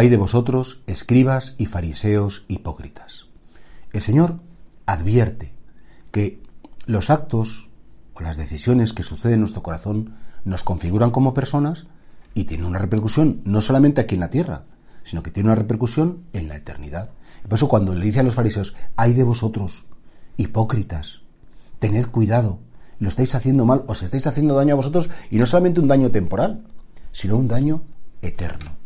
[0.00, 3.26] Hay de vosotros, escribas y fariseos hipócritas.
[3.92, 4.40] El Señor
[4.86, 5.52] advierte
[6.10, 6.42] que
[6.86, 7.68] los actos
[8.14, 10.14] o las decisiones que suceden en nuestro corazón
[10.46, 11.86] nos configuran como personas
[12.32, 14.62] y tienen una repercusión no solamente aquí en la tierra,
[15.04, 17.10] sino que tiene una repercusión en la eternidad.
[17.42, 19.84] por eso cuando le dice a los fariseos, hay de vosotros,
[20.38, 21.20] hipócritas,
[21.78, 22.58] tened cuidado,
[23.00, 26.10] lo estáis haciendo mal, os estáis haciendo daño a vosotros y no solamente un daño
[26.10, 26.64] temporal,
[27.12, 27.82] sino un daño
[28.22, 28.79] eterno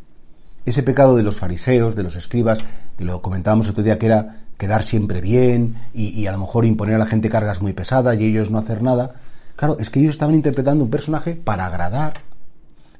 [0.64, 2.64] ese pecado de los fariseos, de los escribas,
[2.98, 6.98] lo comentábamos otro día que era quedar siempre bien y, a lo mejor imponer a
[6.98, 9.14] la gente cargas muy pesadas y ellos no hacer nada.
[9.56, 12.14] Claro, es que ellos estaban interpretando un personaje para agradar.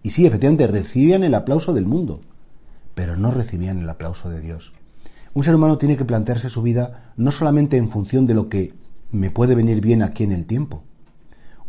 [0.03, 2.21] Y sí, efectivamente, recibían el aplauso del mundo,
[2.95, 4.73] pero no recibían el aplauso de Dios.
[5.33, 8.75] Un ser humano tiene que plantearse su vida no solamente en función de lo que
[9.11, 10.85] me puede venir bien aquí en el tiempo.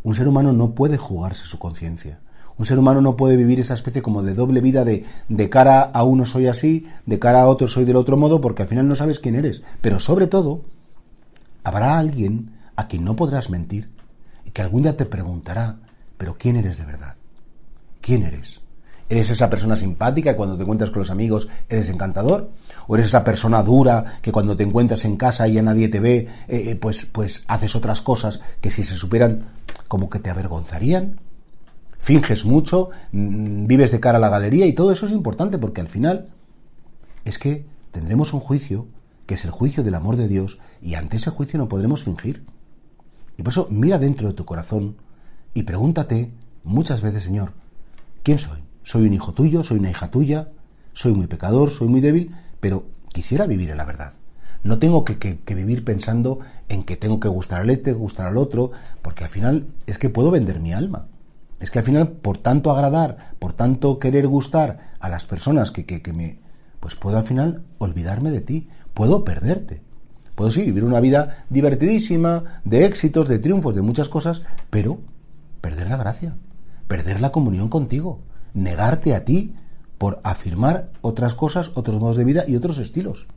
[0.03, 2.19] Un ser humano no puede jugarse su conciencia.
[2.57, 5.81] Un ser humano no puede vivir esa especie como de doble vida de, de cara
[5.81, 8.87] a uno soy así, de cara a otro soy del otro modo, porque al final
[8.87, 9.63] no sabes quién eres.
[9.81, 10.61] Pero sobre todo,
[11.63, 13.89] habrá alguien a quien no podrás mentir
[14.45, 15.77] y que algún día te preguntará,
[16.17, 17.15] pero ¿quién eres de verdad?
[18.01, 18.61] ¿Quién eres?
[19.07, 22.49] ¿Eres esa persona simpática que cuando te encuentras con los amigos eres encantador?
[22.87, 25.99] ¿O eres esa persona dura que cuando te encuentras en casa y ya nadie te
[25.99, 29.45] ve, eh, eh, pues, pues haces otras cosas que si se supieran
[29.87, 31.19] como que te avergonzarían?
[32.05, 35.81] Finges mucho, mm, vives de cara a la galería y todo eso es importante porque
[35.81, 36.27] al final
[37.23, 38.85] es que tendremos un juicio
[39.25, 42.43] que es el juicio del amor de Dios y ante ese juicio no podremos fingir.
[43.39, 44.97] Y por eso mira dentro de tu corazón
[45.55, 46.31] y pregúntate
[46.63, 47.53] muchas veces, Señor,
[48.21, 48.59] ¿quién soy?
[48.83, 49.63] ¿Soy un hijo tuyo?
[49.63, 50.49] ¿Soy una hija tuya?
[50.93, 51.71] ¿Soy muy pecador?
[51.71, 52.35] ¿Soy muy débil?
[52.59, 54.13] Pero quisiera vivir en la verdad.
[54.61, 56.37] No tengo que, que, vivir pensando
[56.69, 58.69] en que tengo que gustar al este, gustar al otro,
[59.01, 61.07] porque al final es que puedo vender mi alma.
[61.59, 65.85] Es que al final, por tanto agradar, por tanto querer gustar a las personas que,
[65.85, 66.39] que, me...
[66.79, 69.81] Pues puedo al final olvidarme de ti, puedo perderte.
[70.35, 74.99] Puedo sí vivir una vida divertidísima, de éxitos, de triunfos, de muchas cosas, pero
[75.61, 76.35] perder la gracia,
[76.87, 78.19] perder la comunión contigo,
[78.53, 79.55] negarte a ti
[79.97, 83.27] por afirmar otras cosas, otros modos de vida y otros estilos.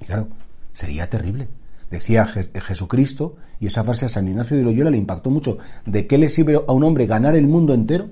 [0.00, 0.28] Y claro,
[0.72, 1.48] sería terrible
[1.92, 6.16] decía Jesucristo, y esa frase a San Ignacio de Loyola le impactó mucho, ¿de qué
[6.16, 8.08] le sirve a un hombre ganar el mundo entero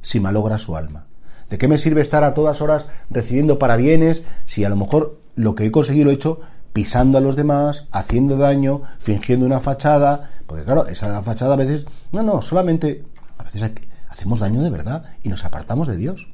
[0.00, 1.06] si malogra su alma?
[1.50, 5.54] ¿De qué me sirve estar a todas horas recibiendo parabienes si a lo mejor lo
[5.54, 6.40] que he conseguido lo he hecho
[6.72, 10.30] pisando a los demás, haciendo daño, fingiendo una fachada?
[10.46, 13.04] Porque claro, esa fachada a veces, no, no, solamente
[13.36, 13.70] a veces
[14.08, 16.32] hacemos daño de verdad y nos apartamos de Dios.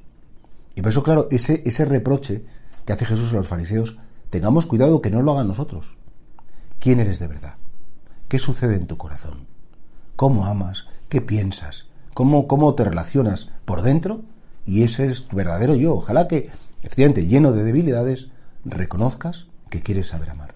[0.76, 2.44] Y por eso, claro, ese, ese reproche
[2.84, 3.96] que hace Jesús a los fariseos,
[4.30, 5.96] tengamos cuidado que no lo hagan nosotros
[6.86, 7.54] quién eres de verdad,
[8.28, 9.48] qué sucede en tu corazón,
[10.14, 14.22] cómo amas, qué piensas, cómo, cómo te relacionas por dentro
[14.64, 15.96] y ese es tu verdadero yo.
[15.96, 16.48] Ojalá que,
[16.82, 18.28] efectivamente, lleno de debilidades,
[18.64, 20.55] reconozcas que quieres saber amar.